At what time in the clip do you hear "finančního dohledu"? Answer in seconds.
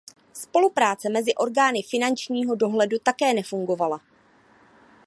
1.89-2.97